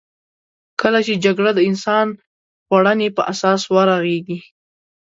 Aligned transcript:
کله 0.81 0.99
چې 1.05 1.13
جګړه 1.25 1.51
د 1.55 1.59
انسان 1.69 2.07
خوړنې 2.67 3.09
په 3.17 3.21
اساس 3.31 3.61
ورغېږې. 3.73 4.39